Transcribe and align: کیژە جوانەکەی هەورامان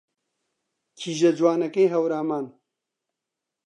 کیژە 0.99 1.29
جوانەکەی 1.37 1.91
هەورامان 1.93 2.45